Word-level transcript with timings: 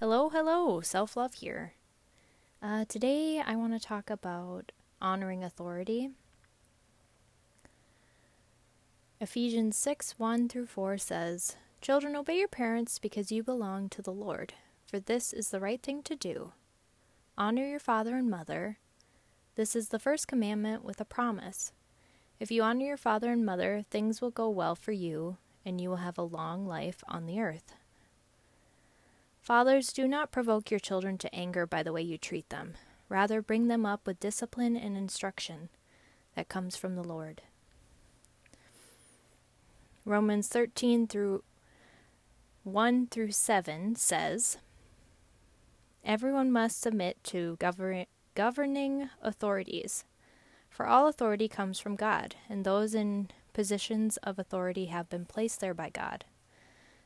Hello, 0.00 0.30
hello, 0.30 0.80
self 0.80 1.14
love 1.14 1.34
here. 1.34 1.74
Uh, 2.62 2.86
today 2.88 3.38
I 3.38 3.54
want 3.54 3.74
to 3.74 3.78
talk 3.86 4.08
about 4.08 4.72
honoring 4.98 5.44
authority. 5.44 6.08
Ephesians 9.20 9.76
6 9.76 10.18
1 10.18 10.48
through 10.48 10.64
4 10.64 10.96
says, 10.96 11.56
Children, 11.82 12.16
obey 12.16 12.38
your 12.38 12.48
parents 12.48 12.98
because 12.98 13.30
you 13.30 13.42
belong 13.42 13.90
to 13.90 14.00
the 14.00 14.10
Lord, 14.10 14.54
for 14.86 14.98
this 14.98 15.34
is 15.34 15.50
the 15.50 15.60
right 15.60 15.82
thing 15.82 16.02
to 16.04 16.16
do. 16.16 16.52
Honor 17.36 17.66
your 17.66 17.78
father 17.78 18.16
and 18.16 18.30
mother. 18.30 18.78
This 19.54 19.76
is 19.76 19.90
the 19.90 19.98
first 19.98 20.26
commandment 20.26 20.82
with 20.82 20.98
a 21.02 21.04
promise. 21.04 21.72
If 22.38 22.50
you 22.50 22.62
honor 22.62 22.86
your 22.86 22.96
father 22.96 23.32
and 23.32 23.44
mother, 23.44 23.84
things 23.90 24.22
will 24.22 24.30
go 24.30 24.48
well 24.48 24.74
for 24.74 24.92
you, 24.92 25.36
and 25.62 25.78
you 25.78 25.90
will 25.90 25.96
have 25.96 26.16
a 26.16 26.22
long 26.22 26.66
life 26.66 27.04
on 27.06 27.26
the 27.26 27.38
earth. 27.38 27.74
Fathers, 29.40 29.92
do 29.92 30.06
not 30.06 30.30
provoke 30.30 30.70
your 30.70 30.80
children 30.80 31.18
to 31.18 31.34
anger 31.34 31.66
by 31.66 31.82
the 31.82 31.92
way 31.92 32.02
you 32.02 32.18
treat 32.18 32.48
them. 32.50 32.74
Rather, 33.08 33.42
bring 33.42 33.66
them 33.68 33.84
up 33.84 34.06
with 34.06 34.20
discipline 34.20 34.76
and 34.76 34.96
instruction 34.96 35.68
that 36.36 36.48
comes 36.48 36.76
from 36.76 36.94
the 36.94 37.02
Lord. 37.02 37.42
Romans 40.04 40.48
13 40.48 41.06
through 41.06 41.42
1 42.64 43.06
through 43.06 43.32
7 43.32 43.96
says, 43.96 44.58
Everyone 46.04 46.52
must 46.52 46.80
submit 46.80 47.22
to 47.24 47.56
govern- 47.56 48.06
governing 48.34 49.10
authorities, 49.22 50.04
for 50.68 50.86
all 50.86 51.08
authority 51.08 51.48
comes 51.48 51.80
from 51.80 51.96
God, 51.96 52.36
and 52.48 52.64
those 52.64 52.94
in 52.94 53.30
positions 53.52 54.16
of 54.18 54.38
authority 54.38 54.86
have 54.86 55.10
been 55.10 55.26
placed 55.26 55.60
there 55.60 55.74
by 55.74 55.90
God. 55.90 56.24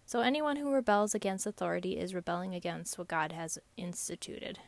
So 0.07 0.21
anyone 0.21 0.57
who 0.57 0.73
rebels 0.73 1.15
against 1.15 1.47
authority 1.47 1.99
is 1.99 2.15
rebelling 2.15 2.55
against 2.55 2.99
what 2.99 3.09
God 3.09 3.33
has 3.33 3.59
instituted. 3.77 4.59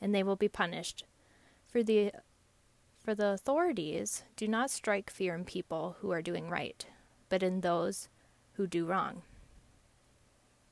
And 0.00 0.14
they 0.14 0.22
will 0.22 0.36
be 0.36 0.48
punished. 0.48 1.04
For 1.68 1.82
the 1.82 2.12
for 2.98 3.14
the 3.16 3.30
authorities 3.30 4.22
do 4.36 4.46
not 4.46 4.70
strike 4.70 5.10
fear 5.10 5.34
in 5.34 5.44
people 5.44 5.96
who 6.00 6.12
are 6.12 6.22
doing 6.22 6.48
right, 6.48 6.86
but 7.28 7.42
in 7.42 7.60
those 7.60 8.08
who 8.54 8.66
do 8.66 8.86
wrong. 8.86 9.22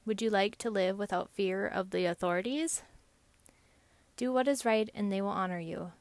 Would 0.06 0.22
you 0.22 0.30
like 0.30 0.56
to 0.58 0.70
live 0.70 0.96
without 0.96 1.30
fear 1.30 1.66
of 1.66 1.90
the 1.90 2.06
authorities? 2.06 2.82
Do 4.16 4.32
what 4.32 4.46
is 4.46 4.64
right, 4.64 4.88
and 4.94 5.10
they 5.10 5.20
will 5.20 5.28
honor 5.28 5.58
you. 5.58 5.92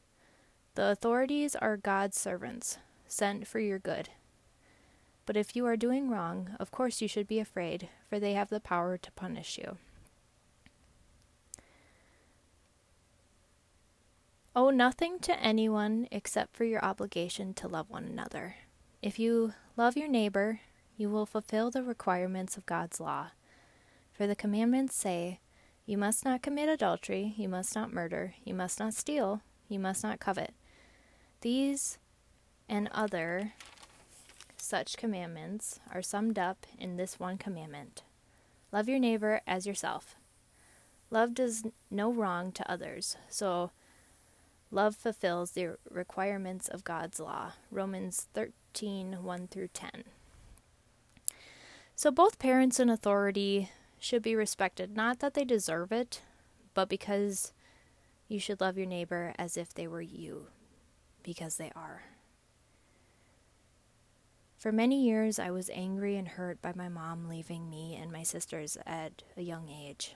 The 0.75 0.89
authorities 0.89 1.55
are 1.55 1.77
God's 1.77 2.19
servants, 2.19 2.77
sent 3.07 3.47
for 3.47 3.59
your 3.59 3.80
good. 3.80 4.09
But 5.30 5.38
if 5.38 5.55
you 5.55 5.67
are 5.67 5.77
doing 5.77 6.09
wrong, 6.09 6.55
of 6.59 6.72
course 6.72 7.03
you 7.03 7.08
should 7.08 7.27
be 7.27 7.38
afraid, 7.38 7.88
for 8.09 8.19
they 8.19 8.33
have 8.33 8.49
the 8.49 8.59
power 8.59 8.97
to 8.97 9.11
punish 9.11 9.59
you. 9.59 9.77
Owe 14.55 14.72
nothing 14.72 15.19
to 15.19 15.39
anyone 15.39 16.07
except 16.11 16.55
for 16.55 16.63
your 16.63 16.83
obligation 16.83 17.53
to 17.53 17.67
love 17.67 17.91
one 17.91 18.05
another. 18.05 18.55
If 19.03 19.19
you 19.19 19.53
love 19.77 19.95
your 19.95 20.07
neighbor, 20.07 20.61
you 20.97 21.11
will 21.11 21.27
fulfill 21.27 21.69
the 21.69 21.83
requirements 21.83 22.57
of 22.57 22.66
God's 22.66 23.00
law. 23.00 23.27
For 24.11 24.25
the 24.25 24.35
commandments 24.35 24.95
say, 24.95 25.41
You 25.85 26.00
must 26.00 26.25
not 26.25 26.41
commit 26.41 26.69
adultery, 26.69 27.35
you 27.38 27.47
must 27.47 27.75
not 27.75 27.94
murder, 27.94 28.33
you 28.44 28.55
must 28.55 28.80
not 28.80 28.95
steal, 28.95 29.44
you 29.67 29.77
must 29.77 30.02
not 30.02 30.19
covet. 30.19 30.55
These 31.41 32.00
and 32.67 32.89
other 32.91 33.53
such 34.70 34.98
commandments 34.98 35.80
are 35.92 36.03
summed 36.03 36.38
up 36.38 36.67
in 36.78 36.95
this 36.95 37.20
one 37.20 37.39
commandment 37.39 38.03
Love 38.72 38.88
your 38.88 39.00
neighbor 39.00 39.42
as 39.48 39.66
yourself. 39.66 40.16
Love 41.09 41.34
does 41.34 41.64
no 41.89 42.14
wrong 42.14 42.52
to 42.52 42.72
others, 42.72 43.17
so 43.28 43.72
love 44.70 44.95
fulfills 44.95 45.52
the 45.52 45.75
requirements 45.90 46.67
of 46.67 46.84
God's 46.84 47.20
law. 47.20 47.53
Romans 47.72 48.28
13 48.35 49.24
1 49.24 49.47
through 49.47 49.69
10. 49.69 50.03
So 51.96 52.12
both 52.12 52.38
parents 52.38 52.79
and 52.79 52.91
authority 52.91 53.72
should 54.00 54.22
be 54.22 54.35
respected, 54.35 54.96
not 54.96 55.18
that 55.18 55.34
they 55.34 55.46
deserve 55.46 55.91
it, 55.91 56.22
but 56.75 56.90
because 56.90 57.53
you 58.28 58.40
should 58.40 58.62
love 58.62 58.78
your 58.78 58.85
neighbor 58.85 59.34
as 59.40 59.58
if 59.58 59.74
they 59.74 59.88
were 59.88 60.00
you, 60.00 60.46
because 61.24 61.58
they 61.58 61.72
are. 61.75 62.03
For 64.59 64.74
many 64.74 65.06
years, 65.06 65.40
I 65.40 65.52
was 65.52 65.70
angry 65.70 66.18
and 66.18 66.28
hurt 66.28 66.62
by 66.62 66.74
my 66.75 66.90
mom 66.90 67.30
leaving 67.30 67.70
me 67.70 67.96
and 67.96 68.12
my 68.12 68.24
sisters 68.24 68.78
at 68.86 69.24
a 69.38 69.42
young 69.42 69.70
age. 69.70 70.16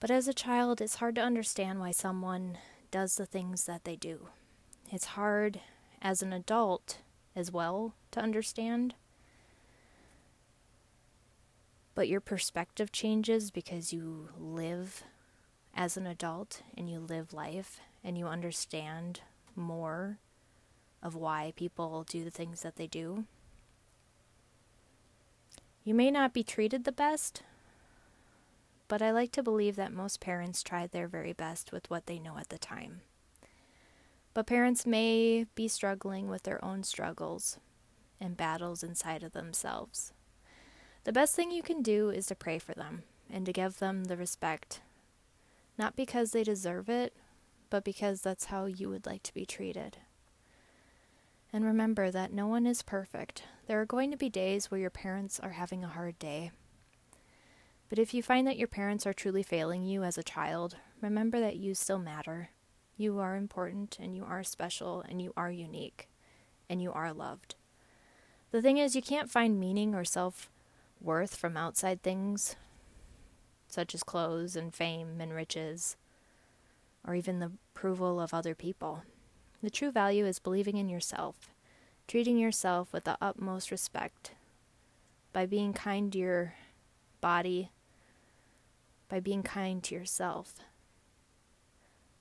But 0.00 0.10
as 0.10 0.26
a 0.26 0.34
child, 0.34 0.80
it's 0.80 0.96
hard 0.96 1.14
to 1.14 1.20
understand 1.20 1.78
why 1.78 1.92
someone 1.92 2.58
does 2.90 3.14
the 3.14 3.26
things 3.26 3.64
that 3.66 3.84
they 3.84 3.94
do. 3.94 4.26
It's 4.90 5.04
hard 5.04 5.60
as 6.02 6.20
an 6.20 6.32
adult 6.32 6.98
as 7.36 7.52
well 7.52 7.94
to 8.10 8.20
understand. 8.20 8.94
But 11.94 12.08
your 12.08 12.20
perspective 12.20 12.90
changes 12.90 13.52
because 13.52 13.92
you 13.92 14.30
live 14.36 15.04
as 15.76 15.96
an 15.96 16.08
adult 16.08 16.62
and 16.76 16.90
you 16.90 16.98
live 16.98 17.32
life 17.32 17.78
and 18.02 18.18
you 18.18 18.26
understand 18.26 19.20
more 19.54 20.18
of 21.02 21.14
why 21.14 21.52
people 21.56 22.04
do 22.08 22.24
the 22.24 22.30
things 22.30 22.62
that 22.62 22.76
they 22.76 22.86
do. 22.86 23.24
You 25.84 25.94
may 25.94 26.10
not 26.10 26.34
be 26.34 26.42
treated 26.42 26.84
the 26.84 26.92
best, 26.92 27.42
but 28.86 29.00
I 29.00 29.10
like 29.10 29.32
to 29.32 29.42
believe 29.42 29.76
that 29.76 29.92
most 29.92 30.20
parents 30.20 30.62
tried 30.62 30.90
their 30.90 31.08
very 31.08 31.32
best 31.32 31.72
with 31.72 31.88
what 31.88 32.06
they 32.06 32.18
know 32.18 32.36
at 32.38 32.48
the 32.48 32.58
time. 32.58 33.00
But 34.34 34.46
parents 34.46 34.86
may 34.86 35.46
be 35.54 35.68
struggling 35.68 36.28
with 36.28 36.42
their 36.42 36.62
own 36.64 36.82
struggles 36.82 37.58
and 38.20 38.36
battles 38.36 38.82
inside 38.82 39.22
of 39.22 39.32
themselves. 39.32 40.12
The 41.04 41.12
best 41.12 41.34
thing 41.34 41.50
you 41.50 41.62
can 41.62 41.82
do 41.82 42.10
is 42.10 42.26
to 42.26 42.34
pray 42.34 42.58
for 42.58 42.74
them 42.74 43.04
and 43.30 43.46
to 43.46 43.52
give 43.52 43.78
them 43.78 44.04
the 44.04 44.16
respect, 44.16 44.82
not 45.78 45.96
because 45.96 46.32
they 46.32 46.44
deserve 46.44 46.88
it, 46.88 47.14
but 47.70 47.84
because 47.84 48.20
that's 48.20 48.46
how 48.46 48.66
you 48.66 48.90
would 48.90 49.06
like 49.06 49.22
to 49.22 49.34
be 49.34 49.46
treated. 49.46 49.96
And 51.52 51.64
remember 51.64 52.10
that 52.10 52.32
no 52.32 52.46
one 52.46 52.66
is 52.66 52.82
perfect. 52.82 53.42
There 53.66 53.80
are 53.80 53.86
going 53.86 54.10
to 54.10 54.16
be 54.16 54.28
days 54.28 54.70
where 54.70 54.80
your 54.80 54.90
parents 54.90 55.40
are 55.40 55.50
having 55.50 55.82
a 55.82 55.88
hard 55.88 56.18
day. 56.18 56.52
But 57.88 57.98
if 57.98 58.14
you 58.14 58.22
find 58.22 58.46
that 58.46 58.56
your 58.56 58.68
parents 58.68 59.04
are 59.04 59.12
truly 59.12 59.42
failing 59.42 59.82
you 59.82 60.04
as 60.04 60.16
a 60.16 60.22
child, 60.22 60.76
remember 61.00 61.40
that 61.40 61.56
you 61.56 61.74
still 61.74 61.98
matter. 61.98 62.50
You 62.96 63.18
are 63.18 63.34
important 63.34 63.98
and 64.00 64.14
you 64.14 64.24
are 64.24 64.44
special 64.44 65.04
and 65.08 65.20
you 65.20 65.32
are 65.36 65.50
unique 65.50 66.08
and 66.68 66.80
you 66.80 66.92
are 66.92 67.12
loved. 67.12 67.56
The 68.52 68.62
thing 68.62 68.78
is, 68.78 68.94
you 68.94 69.02
can't 69.02 69.30
find 69.30 69.58
meaning 69.58 69.94
or 69.94 70.04
self 70.04 70.50
worth 71.00 71.34
from 71.34 71.56
outside 71.56 72.02
things, 72.02 72.56
such 73.66 73.94
as 73.94 74.02
clothes 74.02 74.54
and 74.54 74.74
fame 74.74 75.20
and 75.20 75.32
riches, 75.32 75.96
or 77.06 77.14
even 77.14 77.40
the 77.40 77.52
approval 77.74 78.20
of 78.20 78.34
other 78.34 78.54
people. 78.54 79.02
The 79.62 79.70
true 79.70 79.90
value 79.90 80.24
is 80.24 80.38
believing 80.38 80.78
in 80.78 80.88
yourself, 80.88 81.50
treating 82.08 82.38
yourself 82.38 82.92
with 82.92 83.04
the 83.04 83.18
utmost 83.20 83.70
respect, 83.70 84.32
by 85.34 85.44
being 85.44 85.74
kind 85.74 86.10
to 86.12 86.18
your 86.18 86.54
body, 87.20 87.70
by 89.08 89.20
being 89.20 89.42
kind 89.42 89.82
to 89.84 89.94
yourself. 89.94 90.54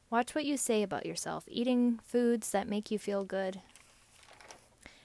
Watch 0.10 0.36
what 0.36 0.44
you 0.44 0.58
say 0.58 0.84
about 0.84 1.06
yourself, 1.06 1.46
eating 1.48 2.00
foods 2.04 2.52
that 2.52 2.68
make 2.68 2.92
you 2.92 3.00
feel 3.00 3.24
good, 3.24 3.62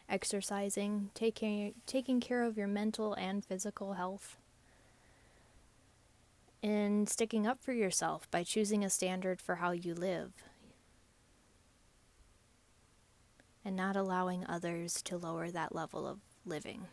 exercising, 0.08 1.10
taking, 1.14 1.74
taking 1.86 2.20
care 2.20 2.42
of 2.42 2.56
your 2.56 2.66
mental 2.66 3.14
and 3.14 3.44
physical 3.44 3.92
health, 3.92 4.38
and 6.64 7.08
sticking 7.08 7.46
up 7.46 7.62
for 7.62 7.72
yourself 7.72 8.28
by 8.32 8.42
choosing 8.42 8.82
a 8.82 8.90
standard 8.90 9.40
for 9.40 9.56
how 9.56 9.70
you 9.70 9.94
live 9.94 10.32
and 13.64 13.74
not 13.74 13.96
allowing 13.96 14.44
others 14.46 15.00
to 15.02 15.16
lower 15.16 15.50
that 15.50 15.74
level 15.74 16.06
of 16.06 16.18
living. 16.44 16.86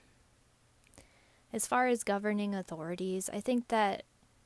As 1.54 1.68
far 1.68 1.88
as 1.88 2.04
governing 2.04 2.56
authorities, 2.56 3.30
I 3.32 3.42
think 3.42 3.68
that 3.68 4.04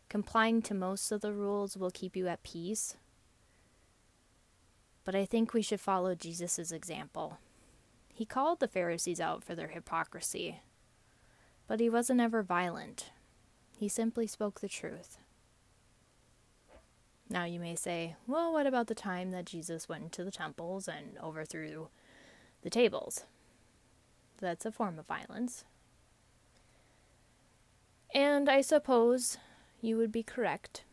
complying 0.10 0.62
to 0.64 0.74
most 0.74 1.12
of 1.12 1.22
the 1.22 1.34
rules 1.34 1.78
will 1.78 1.92
keep 1.92 2.16
you 2.16 2.28
at 2.28 2.44
peace. 2.44 2.96
But 5.04 5.14
I 5.14 5.26
think 5.26 5.54
we 5.54 5.62
should 5.62 5.80
follow 5.80 6.16
Jesus' 6.16 6.72
example. 6.72 7.38
He 8.12 8.26
called 8.26 8.60
the 8.60 8.68
Pharisees 8.68 9.20
out 9.20 9.44
for 9.44 9.54
their 9.54 9.68
hypocrisy, 9.68 10.62
but 11.68 11.80
he 11.80 11.90
wasn't 11.90 12.22
ever 12.22 12.42
violent. 12.42 13.12
He 13.78 13.88
simply 13.88 14.26
spoke 14.26 14.62
the 14.62 14.70
truth. 14.70 15.18
Now 17.30 17.44
you 17.44 17.60
may 17.60 17.76
say, 17.76 18.16
well, 18.26 18.54
what 18.54 18.66
about 18.66 18.88
the 18.88 18.96
time 18.96 19.32
that 19.32 19.46
Jesus 19.46 19.90
went 19.90 20.04
into 20.04 20.24
the 20.24 20.32
temples 20.32 20.88
and 20.88 21.18
overthrew 21.22 21.90
the 22.66 22.72
tables. 22.72 23.26
That's 24.42 24.66
a 24.66 24.72
form 24.72 24.98
of 24.98 25.06
violence. 25.06 25.66
And 28.12 28.50
I 28.50 28.62
suppose 28.62 29.38
you 29.82 29.98
would 29.98 30.12
be 30.12 30.24
correct. 30.24 30.84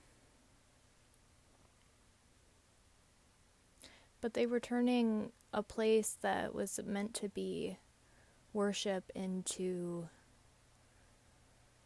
But 4.20 4.34
they 4.34 4.44
were 4.44 4.60
turning 4.60 5.32
a 5.50 5.62
place 5.62 6.18
that 6.20 6.54
was 6.54 6.78
meant 6.84 7.14
to 7.14 7.30
be 7.30 7.78
worship 8.52 9.10
into 9.14 10.10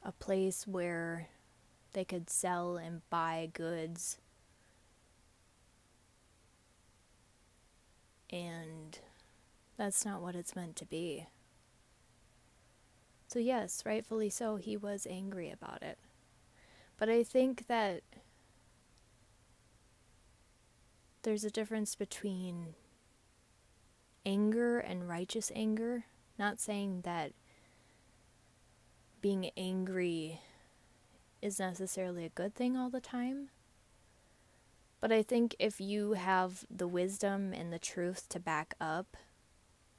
a 0.02 0.10
place 0.10 0.66
where 0.66 1.28
they 1.92 2.04
could 2.04 2.28
sell 2.28 2.76
and 2.76 3.08
buy 3.08 3.50
goods. 3.54 4.18
And 8.32 8.98
that's 9.76 10.04
not 10.04 10.22
what 10.22 10.34
it's 10.34 10.56
meant 10.56 10.76
to 10.76 10.86
be. 10.86 11.26
So, 13.28 13.38
yes, 13.38 13.82
rightfully 13.84 14.30
so, 14.30 14.56
he 14.56 14.76
was 14.76 15.06
angry 15.08 15.50
about 15.50 15.82
it. 15.82 15.98
But 16.96 17.08
I 17.08 17.22
think 17.22 17.66
that 17.66 18.02
there's 21.22 21.44
a 21.44 21.50
difference 21.50 21.94
between 21.94 22.74
anger 24.24 24.78
and 24.78 25.08
righteous 25.08 25.50
anger. 25.54 26.04
Not 26.38 26.60
saying 26.60 27.00
that 27.02 27.32
being 29.20 29.50
angry 29.56 30.40
is 31.42 31.58
necessarily 31.58 32.24
a 32.24 32.30
good 32.30 32.54
thing 32.54 32.76
all 32.76 32.90
the 32.90 33.00
time. 33.00 33.48
But 35.00 35.12
I 35.12 35.22
think 35.22 35.54
if 35.58 35.80
you 35.80 36.12
have 36.12 36.64
the 36.70 36.88
wisdom 36.88 37.52
and 37.52 37.72
the 37.72 37.78
truth 37.78 38.28
to 38.30 38.40
back 38.40 38.74
up 38.80 39.16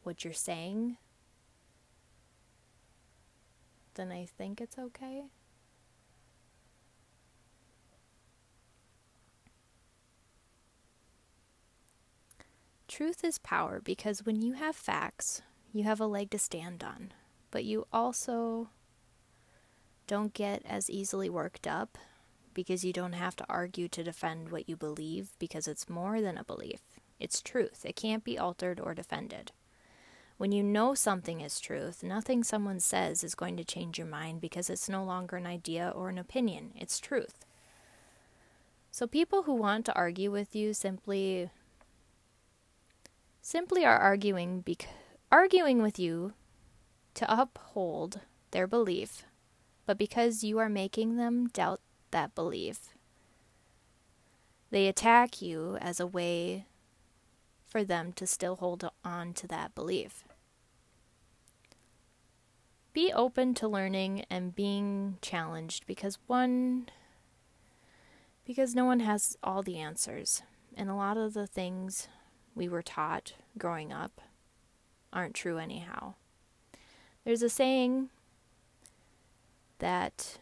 what 0.07 0.23
you're 0.23 0.33
saying, 0.33 0.95
then 3.95 4.09
I 4.09 4.25
think 4.25 4.61
it's 4.61 4.79
okay. 4.79 5.25
Truth 12.87 13.25
is 13.25 13.37
power 13.37 13.81
because 13.83 14.25
when 14.25 14.41
you 14.41 14.53
have 14.53 14.77
facts, 14.77 15.41
you 15.73 15.83
have 15.83 15.99
a 15.99 16.07
leg 16.07 16.31
to 16.31 16.39
stand 16.39 16.85
on, 16.85 17.11
but 17.51 17.65
you 17.65 17.85
also 17.91 18.69
don't 20.07 20.33
get 20.33 20.61
as 20.65 20.89
easily 20.89 21.29
worked 21.29 21.67
up 21.67 21.97
because 22.53 22.85
you 22.85 22.93
don't 22.93 23.11
have 23.11 23.35
to 23.35 23.45
argue 23.49 23.89
to 23.89 24.05
defend 24.05 24.53
what 24.53 24.69
you 24.69 24.77
believe 24.77 25.31
because 25.37 25.67
it's 25.67 25.89
more 25.89 26.21
than 26.21 26.37
a 26.37 26.45
belief. 26.45 26.79
It's 27.19 27.41
truth. 27.41 27.85
It 27.85 27.97
can't 27.97 28.23
be 28.23 28.39
altered 28.39 28.79
or 28.79 28.93
defended. 28.93 29.51
When 30.37 30.51
you 30.51 30.63
know 30.63 30.93
something 30.93 31.41
is 31.41 31.59
truth, 31.59 32.03
nothing 32.03 32.43
someone 32.43 32.79
says 32.79 33.23
is 33.23 33.35
going 33.35 33.57
to 33.57 33.63
change 33.63 33.97
your 33.97 34.07
mind 34.07 34.39
because 34.39 34.69
it's 34.69 34.87
no 34.87 35.03
longer 35.03 35.35
an 35.35 35.47
idea 35.47 35.91
or 35.95 36.09
an 36.09 36.17
opinion. 36.17 36.73
It's 36.75 36.99
truth. 36.99 37.45
So 38.91 39.07
people 39.07 39.43
who 39.43 39.53
want 39.53 39.85
to 39.85 39.95
argue 39.95 40.31
with 40.31 40.55
you 40.55 40.73
simply 40.73 41.49
simply 43.41 43.85
are 43.85 43.97
arguing 43.97 44.61
bec- 44.61 44.89
arguing 45.31 45.81
with 45.81 45.97
you 45.97 46.33
to 47.13 47.41
uphold 47.41 48.21
their 48.51 48.67
belief 48.67 49.23
but 49.87 49.97
because 49.97 50.43
you 50.43 50.59
are 50.59 50.69
making 50.69 51.15
them 51.15 51.47
doubt 51.47 51.79
that 52.11 52.35
belief. 52.35 52.89
They 54.69 54.87
attack 54.87 55.41
you 55.41 55.77
as 55.79 55.99
a 55.99 56.05
way 56.05 56.65
for 57.65 57.83
them 57.83 58.11
to 58.13 58.27
still 58.27 58.57
hold 58.57 58.87
on 59.03 59.33
to 59.35 59.47
that 59.47 59.73
belief. 59.73 60.25
Be 62.97 63.13
open 63.13 63.53
to 63.53 63.67
learning 63.67 64.25
and 64.27 64.55
being 64.55 65.19
challenged 65.21 65.85
because 65.85 66.17
one 66.25 66.89
because 68.43 68.73
no 68.73 68.85
one 68.85 69.01
has 69.01 69.37
all 69.43 69.61
the 69.61 69.77
answers 69.77 70.41
and 70.75 70.89
a 70.89 70.95
lot 70.95 71.15
of 71.15 71.35
the 71.35 71.45
things 71.45 72.07
we 72.55 72.67
were 72.67 72.81
taught 72.81 73.33
growing 73.55 73.93
up 73.93 74.19
aren't 75.13 75.35
true 75.35 75.59
anyhow. 75.59 76.15
There's 77.23 77.43
a 77.43 77.49
saying 77.49 78.09
that 79.77 80.39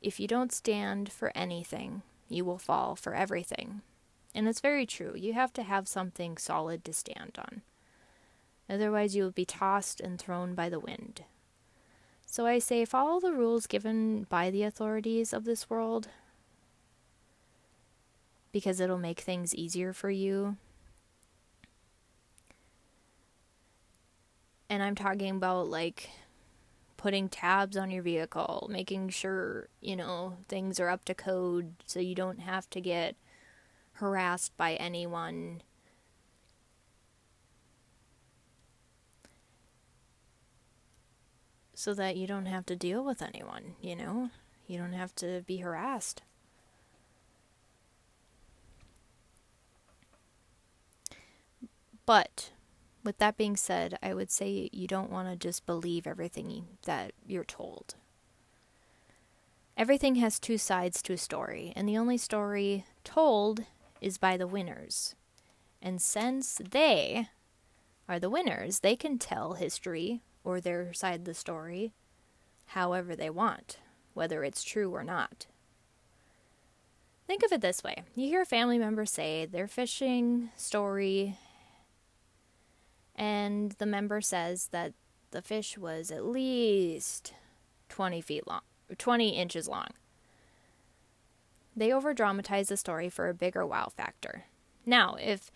if 0.00 0.20
you 0.20 0.28
don't 0.28 0.52
stand 0.52 1.10
for 1.10 1.32
anything, 1.34 2.02
you 2.28 2.44
will 2.44 2.58
fall 2.58 2.94
for 2.94 3.16
everything. 3.16 3.82
And 4.32 4.46
it's 4.46 4.60
very 4.60 4.86
true. 4.86 5.14
You 5.16 5.32
have 5.32 5.52
to 5.54 5.64
have 5.64 5.88
something 5.88 6.36
solid 6.36 6.84
to 6.84 6.92
stand 6.92 7.36
on. 7.36 7.62
Otherwise, 8.70 9.16
you 9.16 9.24
will 9.24 9.32
be 9.32 9.44
tossed 9.44 10.00
and 10.00 10.20
thrown 10.20 10.54
by 10.54 10.68
the 10.68 10.78
wind. 10.78 11.24
So 12.34 12.46
I 12.46 12.58
say, 12.58 12.84
follow 12.84 13.20
the 13.20 13.32
rules 13.32 13.68
given 13.68 14.24
by 14.24 14.50
the 14.50 14.64
authorities 14.64 15.32
of 15.32 15.44
this 15.44 15.70
world 15.70 16.08
because 18.50 18.80
it'll 18.80 18.98
make 18.98 19.20
things 19.20 19.54
easier 19.54 19.92
for 19.92 20.10
you. 20.10 20.56
And 24.68 24.82
I'm 24.82 24.96
talking 24.96 25.36
about 25.36 25.68
like 25.68 26.10
putting 26.96 27.28
tabs 27.28 27.76
on 27.76 27.92
your 27.92 28.02
vehicle, 28.02 28.66
making 28.68 29.10
sure, 29.10 29.68
you 29.80 29.94
know, 29.94 30.38
things 30.48 30.80
are 30.80 30.88
up 30.88 31.04
to 31.04 31.14
code 31.14 31.74
so 31.86 32.00
you 32.00 32.16
don't 32.16 32.40
have 32.40 32.68
to 32.70 32.80
get 32.80 33.14
harassed 33.92 34.56
by 34.56 34.74
anyone. 34.74 35.62
So 41.84 41.92
that 41.92 42.16
you 42.16 42.26
don't 42.26 42.46
have 42.46 42.64
to 42.66 42.76
deal 42.76 43.04
with 43.04 43.20
anyone, 43.20 43.74
you 43.82 43.94
know? 43.94 44.30
You 44.66 44.78
don't 44.78 44.94
have 44.94 45.14
to 45.16 45.42
be 45.46 45.58
harassed. 45.58 46.22
But 52.06 52.52
with 53.04 53.18
that 53.18 53.36
being 53.36 53.54
said, 53.54 53.98
I 54.02 54.14
would 54.14 54.30
say 54.30 54.70
you 54.72 54.86
don't 54.86 55.12
want 55.12 55.28
to 55.28 55.36
just 55.36 55.66
believe 55.66 56.06
everything 56.06 56.68
that 56.86 57.12
you're 57.26 57.44
told. 57.44 57.96
Everything 59.76 60.14
has 60.14 60.40
two 60.40 60.56
sides 60.56 61.02
to 61.02 61.12
a 61.12 61.18
story, 61.18 61.74
and 61.76 61.86
the 61.86 61.98
only 61.98 62.16
story 62.16 62.86
told 63.04 63.66
is 64.00 64.16
by 64.16 64.38
the 64.38 64.46
winners. 64.46 65.14
And 65.82 66.00
since 66.00 66.62
they 66.70 67.28
are 68.08 68.18
the 68.18 68.30
winners, 68.30 68.80
they 68.80 68.96
can 68.96 69.18
tell 69.18 69.52
history 69.52 70.22
or 70.44 70.60
their 70.60 70.92
side 70.92 71.20
of 71.20 71.24
the 71.24 71.34
story 71.34 71.92
however 72.68 73.16
they 73.16 73.30
want, 73.30 73.78
whether 74.12 74.44
it's 74.44 74.62
true 74.62 74.94
or 74.94 75.02
not. 75.02 75.46
Think 77.26 77.42
of 77.42 77.52
it 77.52 77.62
this 77.62 77.82
way 77.82 78.04
you 78.14 78.28
hear 78.28 78.42
a 78.42 78.46
family 78.46 78.78
member 78.78 79.06
say 79.06 79.46
their 79.46 79.66
fishing 79.66 80.50
story 80.56 81.36
and 83.16 83.72
the 83.78 83.86
member 83.86 84.20
says 84.20 84.68
that 84.72 84.92
the 85.30 85.42
fish 85.42 85.78
was 85.78 86.10
at 86.10 86.24
least 86.24 87.32
20 87.88 88.20
feet 88.20 88.46
long, 88.46 88.60
20 88.96 89.30
inches 89.30 89.68
long. 89.68 89.88
They 91.76 91.92
over 91.92 92.14
dramatize 92.14 92.68
the 92.68 92.76
story 92.76 93.08
for 93.08 93.28
a 93.28 93.34
bigger 93.34 93.66
wow 93.66 93.88
factor. 93.96 94.44
Now, 94.86 95.16
if 95.20 95.50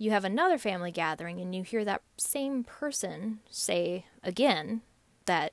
you 0.00 0.10
have 0.10 0.24
another 0.24 0.56
family 0.56 0.90
gathering 0.90 1.42
and 1.42 1.54
you 1.54 1.62
hear 1.62 1.84
that 1.84 2.00
same 2.16 2.64
person 2.64 3.40
say 3.50 4.06
again 4.22 4.80
that 5.26 5.52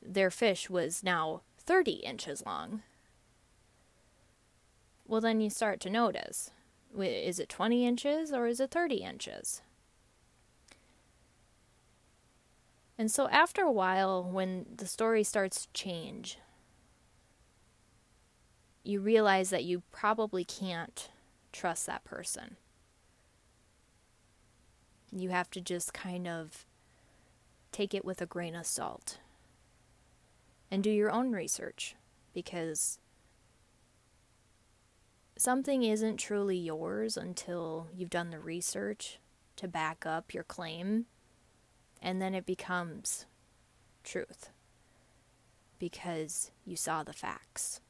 their 0.00 0.30
fish 0.30 0.70
was 0.70 1.04
now 1.04 1.42
30 1.58 1.96
inches 1.96 2.42
long, 2.46 2.80
well, 5.06 5.20
then 5.20 5.42
you 5.42 5.50
start 5.50 5.80
to 5.80 5.90
notice 5.90 6.50
is 6.98 7.38
it 7.38 7.50
20 7.50 7.86
inches 7.86 8.32
or 8.32 8.46
is 8.46 8.58
it 8.58 8.70
30 8.70 8.96
inches? 8.96 9.60
And 12.96 13.10
so 13.10 13.28
after 13.28 13.60
a 13.60 13.70
while, 13.70 14.24
when 14.24 14.64
the 14.74 14.86
story 14.86 15.22
starts 15.22 15.66
to 15.66 15.72
change, 15.74 16.38
you 18.82 18.98
realize 19.00 19.50
that 19.50 19.64
you 19.64 19.82
probably 19.92 20.42
can't 20.42 21.10
trust 21.52 21.84
that 21.84 22.02
person. 22.04 22.56
You 25.12 25.30
have 25.30 25.50
to 25.50 25.60
just 25.60 25.94
kind 25.94 26.26
of 26.26 26.64
take 27.72 27.94
it 27.94 28.04
with 28.04 28.20
a 28.20 28.26
grain 28.26 28.54
of 28.54 28.66
salt 28.66 29.18
and 30.70 30.82
do 30.82 30.90
your 30.90 31.10
own 31.10 31.32
research 31.32 31.94
because 32.34 32.98
something 35.36 35.82
isn't 35.82 36.16
truly 36.16 36.56
yours 36.56 37.16
until 37.16 37.88
you've 37.94 38.10
done 38.10 38.30
the 38.30 38.40
research 38.40 39.18
to 39.56 39.68
back 39.68 40.04
up 40.04 40.34
your 40.34 40.44
claim 40.44 41.06
and 42.02 42.20
then 42.20 42.34
it 42.34 42.46
becomes 42.46 43.26
truth 44.04 44.50
because 45.78 46.50
you 46.64 46.76
saw 46.76 47.02
the 47.02 47.12
facts. 47.12 47.80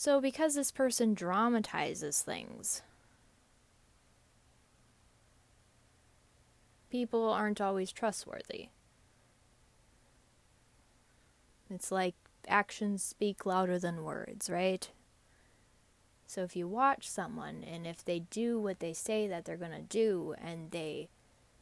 So, 0.00 0.20
because 0.20 0.54
this 0.54 0.70
person 0.70 1.12
dramatizes 1.12 2.22
things, 2.22 2.82
people 6.88 7.28
aren't 7.28 7.60
always 7.60 7.90
trustworthy. 7.90 8.68
It's 11.68 11.90
like 11.90 12.14
actions 12.46 13.02
speak 13.02 13.44
louder 13.44 13.76
than 13.76 14.04
words, 14.04 14.48
right? 14.48 14.88
So 16.28 16.44
if 16.44 16.54
you 16.54 16.68
watch 16.68 17.08
someone 17.08 17.64
and 17.64 17.84
if 17.84 18.04
they 18.04 18.20
do 18.20 18.60
what 18.60 18.78
they 18.78 18.92
say 18.92 19.26
that 19.26 19.46
they're 19.46 19.56
going 19.56 19.72
to 19.72 19.80
do 19.80 20.36
and 20.40 20.70
they 20.70 21.08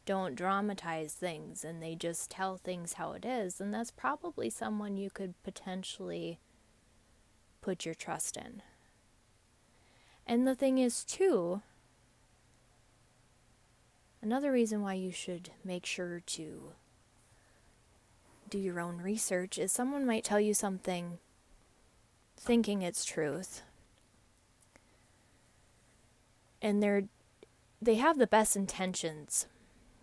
don't 0.05 0.35
dramatize 0.35 1.15
things 1.15 1.65
and 1.65 1.83
they 1.83 1.95
just 1.95 2.31
tell 2.31 2.59
things 2.59 2.93
how 2.93 3.13
it 3.13 3.25
is, 3.25 3.55
then 3.55 3.71
that's 3.71 3.91
probably 3.91 4.51
someone 4.51 4.99
you 4.99 5.09
could 5.09 5.43
potentially 5.43 6.39
put 7.67 7.85
your 7.85 7.97
trust 7.97 8.37
in. 8.37 8.63
And 10.25 10.47
the 10.47 10.55
thing 10.55 10.79
is, 10.79 11.03
too, 11.03 11.63
another 14.23 14.53
reason 14.53 14.83
why 14.83 14.95
you 14.95 15.11
should 15.11 15.51
make 15.65 15.85
sure 15.85 16.23
to 16.27 16.75
do 18.49 18.59
your 18.59 18.79
own 18.79 18.99
research 18.99 19.59
is 19.59 19.73
someone 19.73 20.07
might 20.07 20.23
tell 20.23 20.39
you 20.39 20.55
something 20.55 21.19
thinking 22.37 22.83
it's 22.83 23.05
truth 23.05 23.63
and 26.63 26.81
they're 26.81 27.03
they 27.83 27.97
have 27.97 28.17
the 28.17 28.29
best 28.29 28.55
intentions 28.55 29.49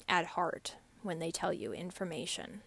at 0.10 0.25
heart 0.25 0.75
when 1.01 1.20
they 1.20 1.32
tell 1.32 1.53
you 1.53 1.72
information. 1.72 2.62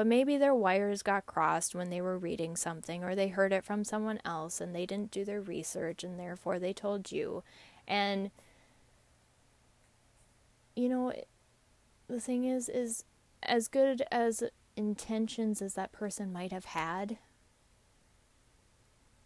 But 0.00 0.06
maybe 0.06 0.38
their 0.38 0.54
wires 0.54 1.02
got 1.02 1.26
crossed 1.26 1.74
when 1.74 1.90
they 1.90 2.00
were 2.00 2.16
reading 2.16 2.56
something, 2.56 3.04
or 3.04 3.14
they 3.14 3.28
heard 3.28 3.52
it 3.52 3.66
from 3.66 3.84
someone 3.84 4.18
else 4.24 4.58
and 4.58 4.74
they 4.74 4.86
didn't 4.86 5.10
do 5.10 5.26
their 5.26 5.42
research, 5.42 6.02
and 6.02 6.18
therefore 6.18 6.58
they 6.58 6.72
told 6.72 7.12
you. 7.12 7.42
And, 7.86 8.30
you 10.74 10.88
know, 10.88 11.12
the 12.08 12.18
thing 12.18 12.46
is, 12.46 12.70
is 12.70 13.04
as 13.42 13.68
good 13.68 14.02
as 14.10 14.42
intentions 14.74 15.60
as 15.60 15.74
that 15.74 15.92
person 15.92 16.32
might 16.32 16.50
have 16.50 16.64
had, 16.64 17.18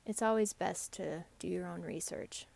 it's 0.04 0.22
always 0.22 0.52
best 0.54 0.92
to 0.94 1.22
do 1.38 1.46
your 1.46 1.68
own 1.68 1.82
research 1.82 2.48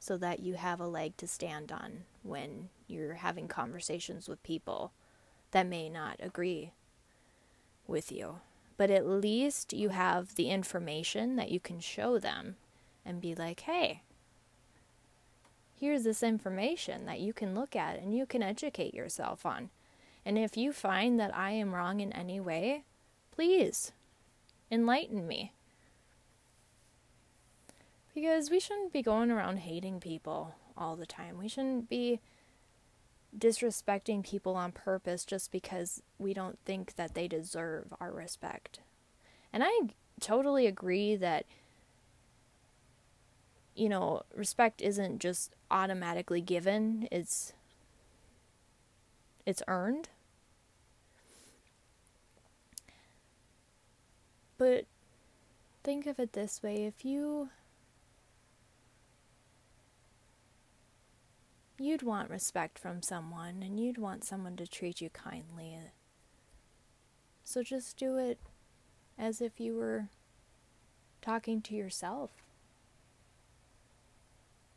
so 0.00 0.16
that 0.16 0.40
you 0.40 0.54
have 0.54 0.80
a 0.80 0.88
leg 0.88 1.16
to 1.18 1.28
stand 1.28 1.70
on 1.70 2.06
when 2.24 2.70
you're 2.88 3.14
having 3.14 3.46
conversations 3.46 4.28
with 4.28 4.42
people 4.42 4.90
that 5.56 5.66
may 5.66 5.88
not 5.88 6.20
agree 6.20 6.70
with 7.86 8.12
you. 8.12 8.40
But 8.76 8.90
at 8.90 9.06
least 9.06 9.72
you 9.72 9.88
have 9.88 10.34
the 10.34 10.50
information 10.50 11.36
that 11.36 11.50
you 11.50 11.60
can 11.60 11.80
show 11.80 12.18
them 12.18 12.56
and 13.06 13.22
be 13.22 13.34
like, 13.34 13.60
hey, 13.60 14.02
here's 15.80 16.04
this 16.04 16.22
information 16.22 17.06
that 17.06 17.20
you 17.20 17.32
can 17.32 17.54
look 17.54 17.74
at 17.74 17.98
and 17.98 18.14
you 18.14 18.26
can 18.26 18.42
educate 18.42 18.92
yourself 18.92 19.46
on. 19.46 19.70
And 20.26 20.36
if 20.36 20.58
you 20.58 20.74
find 20.74 21.18
that 21.18 21.34
I 21.34 21.52
am 21.52 21.74
wrong 21.74 22.00
in 22.00 22.12
any 22.12 22.38
way, 22.38 22.84
please 23.30 23.92
enlighten 24.70 25.26
me. 25.26 25.52
Because 28.14 28.50
we 28.50 28.60
shouldn't 28.60 28.92
be 28.92 29.00
going 29.00 29.30
around 29.30 29.60
hating 29.60 30.00
people 30.00 30.54
all 30.76 30.96
the 30.96 31.06
time. 31.06 31.38
We 31.38 31.48
shouldn't 31.48 31.88
be 31.88 32.20
disrespecting 33.38 34.24
people 34.24 34.54
on 34.54 34.72
purpose 34.72 35.24
just 35.24 35.52
because 35.52 36.02
we 36.18 36.32
don't 36.32 36.58
think 36.64 36.96
that 36.96 37.14
they 37.14 37.28
deserve 37.28 37.92
our 38.00 38.12
respect. 38.12 38.80
And 39.52 39.62
I 39.64 39.80
totally 40.20 40.66
agree 40.66 41.16
that 41.16 41.46
you 43.76 43.90
know, 43.90 44.22
respect 44.34 44.80
isn't 44.80 45.18
just 45.20 45.54
automatically 45.70 46.40
given. 46.40 47.06
It's 47.12 47.52
it's 49.44 49.62
earned. 49.68 50.08
But 54.58 54.86
think 55.84 56.06
of 56.06 56.18
it 56.18 56.32
this 56.32 56.62
way, 56.62 56.86
if 56.86 57.04
you 57.04 57.50
you'd 61.78 62.02
want 62.02 62.30
respect 62.30 62.78
from 62.78 63.02
someone 63.02 63.62
and 63.62 63.78
you'd 63.78 63.98
want 63.98 64.24
someone 64.24 64.56
to 64.56 64.66
treat 64.66 65.00
you 65.00 65.10
kindly. 65.10 65.78
So 67.44 67.62
just 67.62 67.96
do 67.96 68.16
it 68.16 68.38
as 69.18 69.40
if 69.40 69.60
you 69.60 69.74
were 69.74 70.08
talking 71.22 71.60
to 71.62 71.74
yourself 71.74 72.30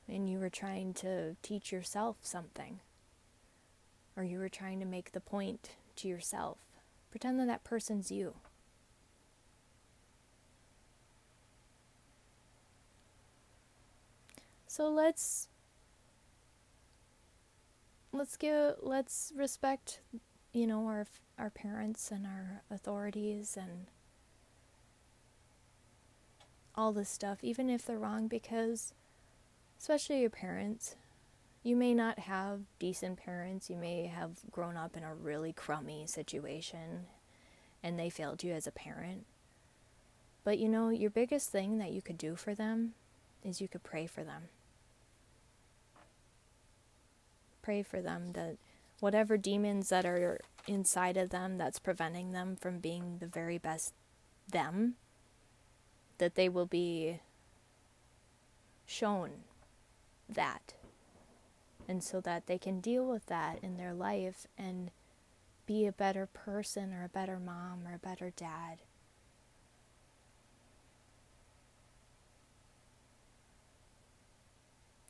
and 0.08 0.29
you 0.29 0.39
were 0.39 0.50
trying 0.50 0.94
to 0.96 1.36
teach 1.41 1.72
yourself 1.72 2.18
something 2.22 2.79
or 4.15 4.24
you 4.24 4.39
were 4.39 4.50
trying 4.50 4.79
to 4.79 4.86
make 4.86 5.12
the 5.12 5.20
point 5.20 5.72
to 5.96 6.08
yourself. 6.08 6.58
Pretend 7.12 7.39
that 7.39 7.48
that 7.48 7.63
person's 7.63 8.12
you. 8.12 8.36
So 14.68 14.89
let's 14.89 15.48
let's 18.11 18.37
give 18.37 18.75
let's 18.81 19.31
respect 19.35 19.99
you 20.51 20.65
know 20.65 20.87
our 20.87 21.05
our 21.37 21.49
parents 21.49 22.11
and 22.11 22.25
our 22.25 22.63
authorities 22.71 23.57
and 23.59 23.87
all 26.75 26.91
this 26.91 27.09
stuff 27.09 27.43
even 27.43 27.69
if 27.69 27.85
they're 27.85 27.99
wrong 27.99 28.27
because 28.27 28.93
especially 29.79 30.21
your 30.21 30.29
parents 30.29 30.95
you 31.61 31.75
may 31.75 31.93
not 31.93 32.19
have 32.19 32.61
decent 32.79 33.17
parents 33.17 33.69
you 33.69 33.75
may 33.75 34.07
have 34.07 34.31
grown 34.49 34.75
up 34.75 34.95
in 34.97 35.03
a 35.03 35.13
really 35.13 35.53
crummy 35.53 36.05
situation 36.07 37.05
and 37.83 37.99
they 37.99 38.09
failed 38.09 38.43
you 38.43 38.53
as 38.53 38.67
a 38.67 38.71
parent. 38.71 39.25
But 40.43 40.57
you 40.57 40.69
know 40.69 40.89
your 40.89 41.09
biggest 41.09 41.49
thing 41.49 41.77
that 41.77 41.91
you 41.91 42.01
could 42.01 42.17
do 42.17 42.35
for 42.35 42.53
them 42.53 42.93
is 43.43 43.61
you 43.61 43.67
could 43.67 43.83
pray 43.83 44.07
for 44.07 44.23
them 44.23 44.49
pray 47.61 47.83
for 47.83 48.01
them 48.01 48.31
that 48.33 48.57
whatever 48.99 49.37
demons 49.37 49.89
that 49.89 50.05
are 50.05 50.39
inside 50.67 51.17
of 51.17 51.29
them 51.29 51.57
that's 51.57 51.79
preventing 51.79 52.31
them 52.31 52.55
from 52.55 52.79
being 52.79 53.17
the 53.19 53.27
very 53.27 53.57
best 53.57 53.93
them, 54.49 54.95
that 56.17 56.35
they 56.35 56.49
will 56.49 56.65
be 56.65 57.19
shown 58.85 59.29
that. 60.27 60.73
And 61.87 62.03
so 62.03 62.21
that 62.21 62.45
they 62.45 62.57
can 62.57 62.81
deal 62.81 63.05
with 63.07 63.25
that 63.27 63.59
in 63.63 63.77
their 63.77 63.93
life 63.93 64.45
and 64.57 64.91
be 65.65 65.85
a 65.85 65.91
better 65.91 66.27
person 66.27 66.93
or 66.93 67.03
a 67.03 67.09
better 67.09 67.39
mom 67.39 67.87
or 67.87 67.95
a 67.95 67.99
better 67.99 68.31
dad. 68.35 68.79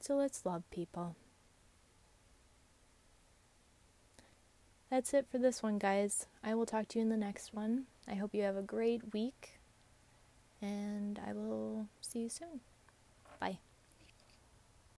So 0.01 0.15
let's 0.15 0.45
love 0.45 0.63
people. 0.71 1.15
That's 4.89 5.13
it 5.13 5.27
for 5.29 5.38
this 5.38 5.62
one, 5.62 5.77
guys. 5.77 6.25
I 6.43 6.55
will 6.55 6.65
talk 6.65 6.88
to 6.89 7.00
you 7.00 7.03
in 7.03 7.10
the 7.10 7.17
next 7.17 7.53
one. 7.53 7.86
I 8.08 8.15
hope 8.15 8.34
you 8.34 8.41
have 8.41 8.58
a 8.58 8.63
great 8.63 9.13
week, 9.13 9.60
and 10.62 11.19
I 11.25 11.34
will 11.34 11.88
see 12.01 12.19
you 12.19 12.29
soon. 12.29 12.62